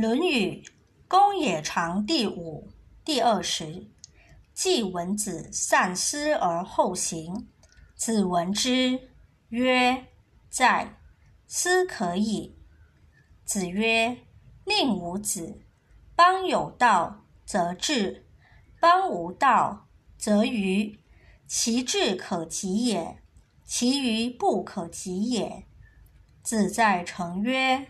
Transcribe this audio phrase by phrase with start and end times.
[0.00, 0.62] 论语·
[1.06, 2.70] 公冶长第五
[3.04, 3.86] 第二十。
[4.54, 7.46] 季文子善思而后行，
[7.94, 9.10] 子闻之
[9.50, 10.06] 曰
[10.48, 10.96] ：“在，
[11.46, 12.56] 斯可矣。”
[13.44, 14.16] 子曰
[14.64, 15.60] ：“宁无子。
[16.16, 18.24] 邦有道则治，
[18.80, 19.86] 邦无道
[20.16, 20.98] 则愚。
[21.46, 23.18] 其志可及也，
[23.66, 25.66] 其愚不可及也。”
[26.42, 27.88] 子在成曰。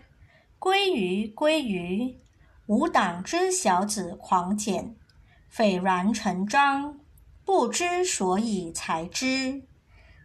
[0.61, 2.19] 归于归于，
[2.67, 4.95] 吾党之小子狂简，
[5.49, 6.99] 斐然成章，
[7.43, 9.63] 不知所以裁之。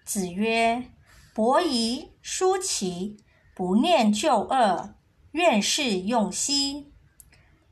[0.05, 0.91] 子曰
[1.34, 3.16] ：“伯夷、叔齐
[3.55, 4.97] 不念旧恶，
[5.30, 6.92] 愿事用兮。”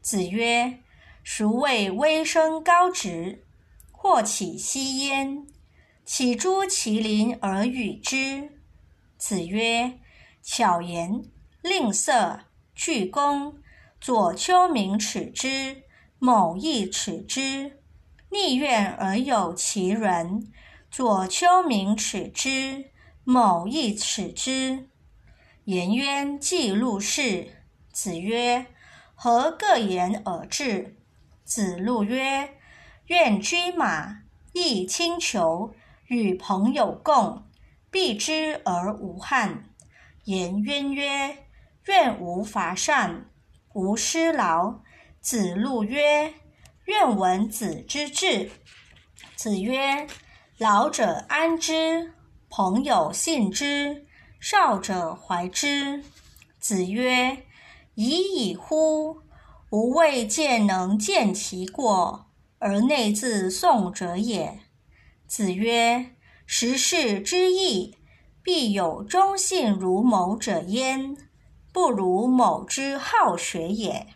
[0.01, 0.81] 子曰
[1.23, 3.45] ：“孰谓微生高直？
[3.93, 5.47] 或起息焉？
[6.07, 8.59] 岂诸其邻而与之？”
[9.19, 9.99] 子曰
[10.43, 11.23] ：“巧言
[11.61, 12.41] 令色。”
[12.75, 13.55] 具躬，
[14.01, 15.85] 左丘明耻之，
[16.19, 17.79] 某亦耻之。
[18.31, 20.53] 逆愿而有其人，
[20.91, 22.91] 左丘明耻之，
[23.23, 24.89] 某亦耻之。
[25.65, 28.67] 颜渊既入室，子曰
[29.15, 30.97] ：“何各言而至？”
[31.45, 32.57] 子路曰
[33.07, 34.23] ：“愿君马，
[34.53, 35.73] 亦轻裘，
[36.09, 37.45] 与朋友共，
[37.91, 39.71] 避之而无憾。”
[40.25, 41.39] 颜渊曰。
[41.87, 43.31] 愿无伐善，
[43.75, 44.81] 无失劳。
[45.21, 46.35] 子路曰
[46.87, 48.51] ：“愿闻子之志。”
[49.37, 50.07] 子曰
[50.59, 52.13] ：“老者安之，
[52.49, 54.07] 朋友信之，
[54.41, 56.05] 少者怀之。”
[56.61, 57.45] 子曰
[57.97, 59.23] ：“已矣乎！
[59.71, 62.27] 吾未见能见其过
[62.59, 64.61] 而内自颂者也。”
[65.27, 66.15] 子曰
[66.47, 67.97] ：“时事之义，
[68.43, 71.17] 必有忠信如谋者焉。”
[71.75, 74.07] 不如某之好学也。